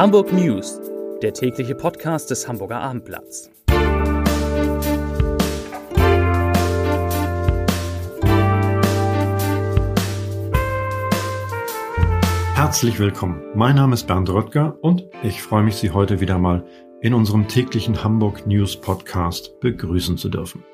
Hamburg 0.00 0.32
News, 0.32 0.80
der 1.20 1.34
tägliche 1.34 1.74
Podcast 1.74 2.30
des 2.30 2.48
Hamburger 2.48 2.80
Abendblatts. 2.80 3.50
Herzlich 12.54 12.98
willkommen. 12.98 13.42
Mein 13.54 13.76
Name 13.76 13.92
ist 13.92 14.06
Bernd 14.06 14.30
Röttger 14.30 14.78
und 14.80 15.04
ich 15.22 15.42
freue 15.42 15.64
mich, 15.64 15.76
Sie 15.76 15.90
heute 15.90 16.20
wieder 16.20 16.38
mal 16.38 16.64
in 17.02 17.12
unserem 17.12 17.46
täglichen 17.46 18.02
Hamburg 18.02 18.46
News 18.46 18.80
Podcast 18.80 19.60
begrüßen 19.60 20.16
zu 20.16 20.30
dürfen. 20.30 20.64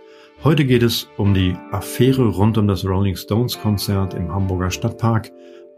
Heute 0.45 0.65
geht 0.65 0.85
es 0.85 1.09
um 1.17 1.35
die 1.35 1.57
Affäre 1.73 2.29
rund 2.29 2.59
um 2.59 2.69
das 2.69 2.85
Rolling 2.85 3.17
Stones 3.17 3.61
Konzert 3.61 4.15
im 4.15 4.33
Hamburger 4.33 4.71
Stadtpark, 4.71 5.33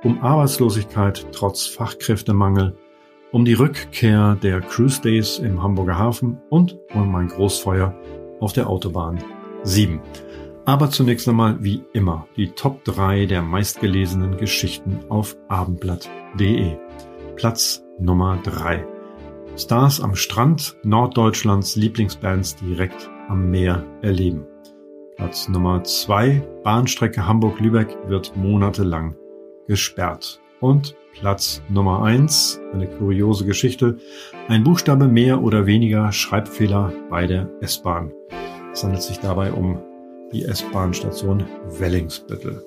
um 0.05 0.23
Arbeitslosigkeit 0.23 1.29
trotz 1.33 1.65
Fachkräftemangel, 1.65 2.77
um 3.33 3.45
die 3.45 3.55
Rückkehr 3.55 4.37
der 4.43 4.61
Cruise 4.61 5.01
Days 5.01 5.39
im 5.39 5.63
Hamburger 5.63 5.99
Hafen 5.99 6.39
und 6.51 6.79
um 6.95 7.15
ein 7.15 7.29
Großfeuer 7.29 7.95
auf 8.41 8.53
der 8.53 8.69
Autobahn 8.69 9.23
7. 9.65 10.01
Aber 10.65 10.91
zunächst 10.91 11.29
einmal 11.29 11.63
wie 11.63 11.83
immer 11.93 12.27
die 12.37 12.49
Top 12.51 12.85
3 12.85 13.27
der 13.27 13.43
meistgelesenen 13.43 14.37
Geschichten 14.37 15.01
auf 15.09 15.37
abendblatt.de. 15.49 16.77
Platz 17.37 17.83
Nummer 17.99 18.39
3. 18.43 18.87
Stars 19.57 20.01
am 20.01 20.15
Strand, 20.15 20.77
Norddeutschlands 20.85 21.75
Lieblingsbands 21.77 22.57
direkt 22.57 23.11
am 23.29 23.51
Meer 23.51 23.85
erleben. 24.03 24.47
Platz 25.17 25.49
Nummer 25.49 25.83
zwei 25.83 26.43
Bahnstrecke 26.63 27.27
Hamburg-Lübeck 27.27 27.97
wird 28.07 28.37
monatelang 28.37 29.17
gesperrt. 29.67 30.41
Und 30.61 30.97
Platz 31.13 31.63
Nummer 31.69 32.03
eins 32.03 32.61
eine 32.73 32.89
kuriose 32.89 33.45
Geschichte, 33.45 33.99
ein 34.49 34.65
Buchstabe 34.65 35.07
mehr 35.07 35.43
oder 35.43 35.67
weniger 35.67 36.13
Schreibfehler 36.13 36.93
bei 37.11 37.27
der 37.27 37.51
S-Bahn. 37.61 38.13
Es 38.73 38.83
handelt 38.83 39.03
sich 39.03 39.19
dabei 39.19 39.53
um 39.53 39.81
die 40.33 40.45
S-Bahn-Station 40.45 41.45
Wellingsbüttel. 41.79 42.65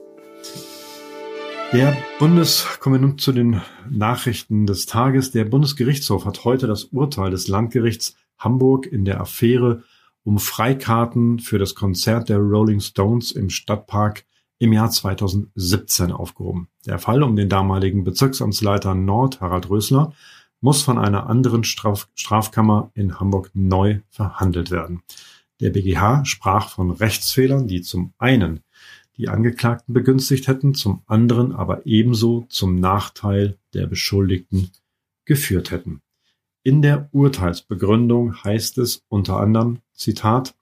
Der 1.74 1.96
Bundes, 2.20 2.66
kommen 2.80 2.96
wir 2.96 3.08
nun 3.08 3.18
zu 3.18 3.32
den 3.32 3.62
Nachrichten 3.90 4.66
des 4.66 4.86
Tages. 4.86 5.32
Der 5.32 5.46
Bundesgerichtshof 5.46 6.26
hat 6.26 6.44
heute 6.44 6.68
das 6.68 6.86
Urteil 6.86 7.32
des 7.32 7.48
Landgerichts 7.48 8.16
Hamburg 8.38 8.88
in 8.88 9.06
der 9.06 9.22
Affäre 9.22 9.84
um 10.24 10.38
Freikarten 10.38 11.40
für 11.40 11.60
das 11.60 11.76
Konzert 11.76 12.30
der 12.30 12.40
Rolling 12.40 12.80
Stones 12.80 13.32
im 13.32 13.50
Stadtpark 13.50 14.26
im 14.62 14.74
Jahr 14.74 14.92
2017 14.92 16.12
aufgehoben. 16.12 16.68
Der 16.86 17.00
Fall 17.00 17.24
um 17.24 17.36
den 17.36 17.50
damaligen 17.50 18.04
Bezirksamtsleiter 18.04 18.94
Nord, 18.94 19.42
Harald 19.42 19.72
Rösler, 19.72 20.14
muss 20.60 20.84
von 20.84 21.00
einer 21.00 21.26
anderen 21.28 21.64
Straf 21.64 22.08
Strafkammer 22.14 22.92
in 22.94 23.20
Hamburg 23.20 23.50
neu 23.56 24.02
verhandelt 24.10 24.70
werden. 24.70 25.02
Der 25.62 25.72
BGH 25.72 26.26
sprach 26.26 26.70
von 26.70 26.92
Rechtsfehlern, 26.92 27.68
die 27.68 27.82
zum 27.82 28.14
einen 28.20 28.60
die 29.18 29.30
Angeklagten 29.30 29.96
begünstigt 29.96 30.48
hätten, 30.48 30.76
zum 30.76 31.02
anderen 31.08 31.54
aber 31.54 31.88
ebenso 31.88 32.46
zum 32.48 32.76
Nachteil 32.76 33.58
der 33.74 33.88
Beschuldigten 33.88 34.70
geführt 35.26 35.72
hätten. 35.72 36.02
In 36.62 36.84
der 36.84 37.10
Urteilsbegründung 37.12 38.44
heißt 38.44 38.78
es 38.78 39.04
unter 39.10 39.38
anderem, 39.38 39.80
Zitat, 39.96 40.54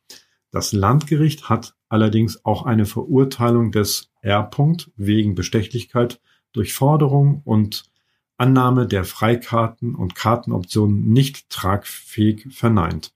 das 0.52 0.72
Landgericht 0.72 1.50
hat 1.50 1.75
allerdings 1.90 2.45
auch 2.45 2.66
eine 2.66 2.86
Verurteilung 2.86 3.72
des 3.72 4.09
R. 4.22 4.50
wegen 4.95 5.36
Bestechlichkeit 5.36 6.20
durch 6.54 6.73
Forderung 6.73 7.42
und 7.44 7.84
Annahme 8.38 8.88
der 8.88 9.04
Freikarten 9.04 9.96
und 9.96 10.16
Kartenoptionen 10.16 11.12
nicht 11.12 11.50
tragfähig 11.50 12.48
verneint. 12.52 13.13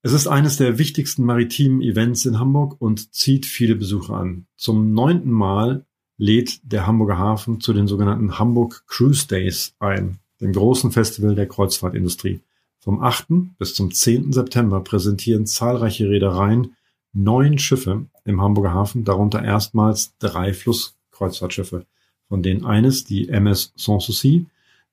Es 0.01 0.13
ist 0.13 0.27
eines 0.27 0.57
der 0.57 0.77
wichtigsten 0.77 1.23
maritimen 1.25 1.81
Events 1.81 2.25
in 2.25 2.39
Hamburg 2.39 2.75
und 2.79 3.13
zieht 3.13 3.45
viele 3.45 3.75
Besucher 3.75 4.15
an. 4.15 4.45
Zum 4.55 4.93
neunten 4.93 5.31
Mal 5.31 5.85
lädt 6.17 6.59
der 6.63 6.87
Hamburger 6.87 7.17
Hafen 7.17 7.59
zu 7.61 7.73
den 7.73 7.87
sogenannten 7.87 8.39
Hamburg 8.39 8.83
Cruise 8.87 9.27
Days 9.27 9.73
ein, 9.79 10.19
dem 10.41 10.53
großen 10.53 10.91
Festival 10.91 11.35
der 11.35 11.47
Kreuzfahrtindustrie. 11.47 12.41
Vom 12.79 13.01
8. 13.01 13.57
bis 13.57 13.73
zum 13.73 13.91
10. 13.91 14.31
September 14.31 14.81
präsentieren 14.81 15.45
zahlreiche 15.45 16.09
Reedereien 16.09 16.75
neun 17.11 17.59
Schiffe 17.59 18.05
im 18.23 18.41
Hamburger 18.41 18.73
Hafen, 18.73 19.03
darunter 19.03 19.43
erstmals 19.43 20.13
drei 20.19 20.53
Flusskreuzfahrtschiffe, 20.53 21.85
von 22.27 22.41
denen 22.41 22.65
eines, 22.65 23.03
die 23.03 23.27
MS 23.27 23.73
Sanssouci, 23.75 24.45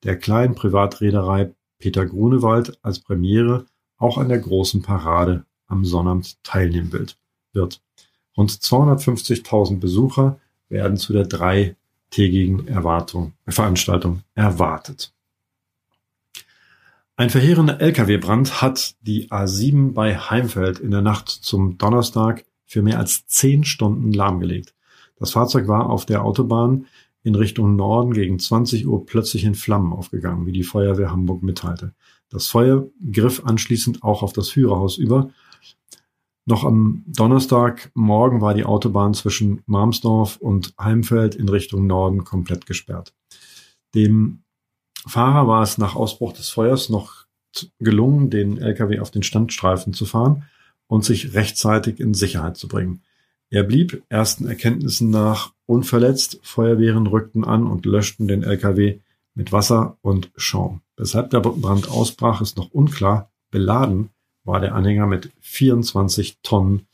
der 0.03 0.17
kleinen 0.19 0.55
Privatreederei 0.55 1.53
Peter 1.79 2.07
Grunewald 2.07 2.79
als 2.83 3.01
Premiere 3.01 3.67
auch 3.99 4.19
an 4.19 4.29
der 4.29 4.39
großen 4.39 4.83
Parade 4.83 5.45
am 5.67 5.85
Sonnabend 5.85 6.43
teilnehmen 6.43 6.93
wird. 7.53 7.81
Rund 8.37 8.51
250.000 8.51 9.81
Besucher 9.81 10.39
werden 10.69 10.97
zu 10.97 11.13
der 11.13 11.27
dreitägigen 11.27 12.69
Erwartung, 12.69 13.33
Veranstaltung 13.47 14.23
erwartet. 14.35 15.13
Ein 17.19 17.31
verheerender 17.31 17.81
Lkw-Brand 17.81 18.61
hat 18.61 18.95
die 19.01 19.31
A7 19.31 19.95
bei 19.95 20.19
Heimfeld 20.19 20.79
in 20.81 20.91
der 20.91 21.01
Nacht 21.01 21.31
zum 21.31 21.79
Donnerstag 21.79 22.45
für 22.67 22.83
mehr 22.83 22.99
als 22.99 23.27
zehn 23.27 23.65
Stunden 23.65 24.13
lahmgelegt. 24.13 24.75
Das 25.19 25.31
Fahrzeug 25.31 25.67
war 25.67 25.89
auf 25.89 26.05
der 26.05 26.23
Autobahn 26.23 26.87
in 27.27 27.35
Richtung 27.35 27.75
Norden 27.75 28.13
gegen 28.13 28.39
20 28.39 28.87
Uhr 28.87 29.05
plötzlich 29.05 29.43
in 29.43 29.57
Flammen 29.57 29.93
aufgegangen, 29.93 30.47
wie 30.47 30.53
die 30.53 30.63
Feuerwehr 30.63 31.11
Hamburg 31.11 31.43
mitteilte. 31.43 31.93
Das 32.29 32.47
Feuer 32.47 32.87
griff 33.11 33.43
anschließend 33.45 34.05
auch 34.05 34.23
auf 34.23 34.33
das 34.33 34.49
Führerhaus 34.49 34.97
über. 34.97 35.31
Noch 36.45 36.63
am 36.63 37.03
Donnerstagmorgen 37.09 38.41
war 38.41 38.55
die 38.55 38.65
Autobahn 38.65 39.13
zwischen 39.13 39.61
Marmsdorf 39.67 40.37
und 40.37 40.73
Heimfeld 40.81 41.35
in 41.35 41.49
Richtung 41.49 41.89
Norden 41.89 42.23
komplett 42.23 42.65
gesperrt. 42.65 43.13
Dem 43.97 44.45
Fahrer 45.05 45.49
war 45.49 45.65
es 45.65 45.79
nach 45.79 45.97
Ausbruch 45.97 46.33
des 46.33 46.49
Feuers 46.49 46.91
noch 46.91 47.27
gelungen, 47.81 48.31
den 48.31 48.57
LKW 48.57 49.01
auf 49.01 49.11
den 49.11 49.25
Standstreifen 49.25 49.93
zu 49.93 50.07
fahren 50.07 50.45
und 50.87 51.05
sich 51.05 51.35
rechtzeitig 51.35 51.99
in 51.99 52.15
Sicherheit 52.15 52.57
zu 52.57 52.69
bringen. 52.69 53.03
Er 53.51 53.63
blieb 53.63 54.03
ersten 54.09 54.47
Erkenntnissen 54.47 55.11
nach 55.11 55.53
unverletzt. 55.67 56.41
Feuerwehren 56.43 57.07
rückten 57.07 57.45
an 57.45 57.67
und 57.67 57.87
löschten 57.87 58.29
den 58.29 58.43
LKW 58.43 59.01
mit 59.35 59.53
Wasser 59.53 59.99
und 60.03 60.31
Schaum. 60.37 60.81
Weshalb 60.97 61.31
der 61.31 61.41
Brand 61.41 61.89
ausbrach, 61.91 62.41
ist 62.41 62.57
noch 62.57 62.71
unklar. 62.71 63.31
Beladen 63.51 64.11
war 64.45 64.61
der 64.61 64.75
Anhänger 64.75 65.07
mit 65.07 65.31
24 65.41 66.39
Tonnen 66.43 66.87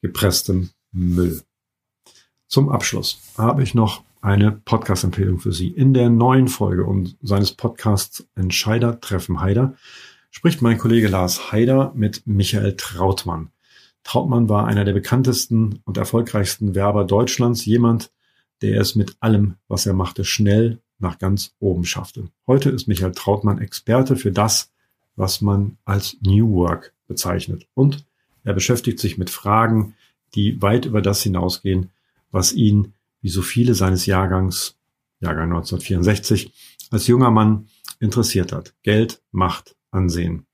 gepresstem 0.00 0.70
Müll. 0.92 1.42
Zum 2.46 2.68
Abschluss 2.68 3.20
habe 3.36 3.62
ich 3.62 3.74
noch 3.74 4.02
eine 4.20 4.52
Podcast-Empfehlung 4.52 5.38
für 5.38 5.52
Sie. 5.52 5.68
In 5.68 5.92
der 5.92 6.08
neuen 6.08 6.48
Folge 6.48 6.84
und 6.84 7.16
seines 7.22 7.52
Podcasts 7.52 8.26
Entscheider 8.34 9.00
treffen 9.00 9.40
Heider 9.40 9.74
spricht 10.30 10.62
mein 10.62 10.78
Kollege 10.78 11.08
Lars 11.08 11.52
Heider 11.52 11.92
mit 11.94 12.26
Michael 12.26 12.76
Trautmann. 12.76 13.50
Trautmann 14.04 14.48
war 14.48 14.66
einer 14.66 14.84
der 14.84 14.92
bekanntesten 14.92 15.80
und 15.84 15.96
erfolgreichsten 15.96 16.74
Werber 16.74 17.04
Deutschlands, 17.04 17.64
jemand, 17.64 18.10
der 18.62 18.80
es 18.80 18.94
mit 18.94 19.16
allem, 19.20 19.54
was 19.68 19.86
er 19.86 19.94
machte, 19.94 20.24
schnell 20.24 20.80
nach 20.98 21.18
ganz 21.18 21.54
oben 21.60 21.84
schaffte. 21.84 22.28
Heute 22.46 22.70
ist 22.70 22.88
Michael 22.88 23.12
Trautmann 23.12 23.58
Experte 23.58 24.16
für 24.16 24.32
das, 24.32 24.70
was 25.16 25.40
man 25.40 25.78
als 25.84 26.16
New 26.22 26.52
Work 26.54 26.94
bezeichnet. 27.06 27.66
Und 27.74 28.04
er 28.44 28.54
beschäftigt 28.54 28.98
sich 28.98 29.18
mit 29.18 29.30
Fragen, 29.30 29.94
die 30.34 30.60
weit 30.62 30.86
über 30.86 31.02
das 31.02 31.22
hinausgehen, 31.22 31.90
was 32.30 32.52
ihn, 32.52 32.94
wie 33.20 33.28
so 33.28 33.42
viele 33.42 33.74
seines 33.74 34.06
Jahrgangs, 34.06 34.76
Jahrgang 35.20 35.50
1964, 35.50 36.52
als 36.90 37.06
junger 37.06 37.30
Mann 37.30 37.68
interessiert 38.00 38.52
hat. 38.52 38.74
Geld, 38.82 39.20
Macht, 39.32 39.76
Ansehen. 39.90 40.46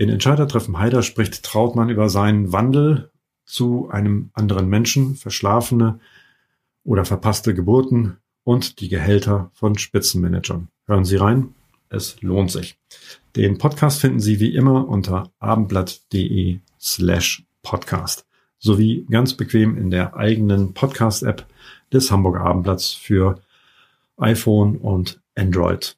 In 0.00 0.10
Entscheidertreffen 0.10 0.78
Heider 0.78 1.02
spricht 1.02 1.42
Trautmann 1.42 1.90
über 1.90 2.08
seinen 2.08 2.52
Wandel 2.52 3.10
zu 3.44 3.88
einem 3.90 4.30
anderen 4.32 4.68
Menschen, 4.68 5.16
verschlafene 5.16 5.98
oder 6.84 7.04
verpasste 7.04 7.52
Geburten 7.52 8.18
und 8.44 8.80
die 8.80 8.88
Gehälter 8.88 9.50
von 9.54 9.76
Spitzenmanagern. 9.76 10.68
Hören 10.86 11.04
Sie 11.04 11.16
rein, 11.16 11.52
es 11.88 12.22
lohnt 12.22 12.52
sich. 12.52 12.78
Den 13.34 13.58
Podcast 13.58 14.00
finden 14.00 14.20
Sie 14.20 14.38
wie 14.38 14.54
immer 14.54 14.86
unter 14.88 15.32
abendblatt.de 15.40 16.60
slash 16.78 17.44
podcast 17.62 18.24
sowie 18.60 19.04
ganz 19.10 19.34
bequem 19.34 19.76
in 19.76 19.90
der 19.90 20.16
eigenen 20.16 20.74
Podcast-App 20.74 21.44
des 21.92 22.12
Hamburger 22.12 22.42
Abendblatts 22.42 22.92
für 22.92 23.40
iPhone 24.16 24.76
und 24.76 25.20
Android 25.34 25.96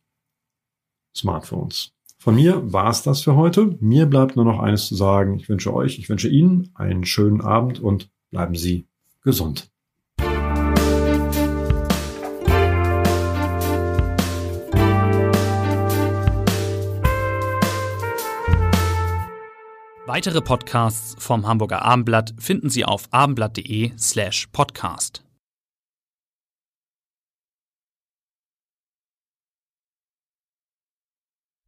Smartphones. 1.14 1.92
Von 2.22 2.34
mir 2.34 2.70
war 2.70 2.90
es 2.90 3.02
das 3.02 3.22
für 3.22 3.34
heute. 3.34 3.78
Mir 3.80 4.04
bleibt 4.04 4.36
nur 4.36 4.44
noch 4.44 4.60
eines 4.60 4.88
zu 4.88 4.94
sagen. 4.94 5.38
Ich 5.38 5.48
wünsche 5.48 5.72
euch, 5.72 5.98
ich 5.98 6.10
wünsche 6.10 6.28
Ihnen 6.28 6.68
einen 6.74 7.06
schönen 7.06 7.40
Abend 7.40 7.80
und 7.80 8.10
bleiben 8.30 8.54
Sie 8.54 8.86
gesund. 9.22 9.70
Weitere 20.04 20.42
Podcasts 20.42 21.16
vom 21.18 21.46
Hamburger 21.46 21.80
Abendblatt 21.80 22.34
finden 22.38 22.68
Sie 22.68 22.84
auf 22.84 23.04
abendblatt.de 23.12 23.92
slash 23.96 24.48
podcast. 24.52 25.24